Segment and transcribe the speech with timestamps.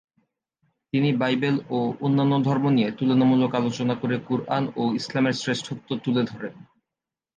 [0.93, 6.53] তিনি বাইবেল ও অন্যান্য ধর্ম নিয়ে তুলনামূলক আলোচনা করে "কুরআন" ও ইসলামের শ্রেষ্ঠত্ব তুলে ধরেন।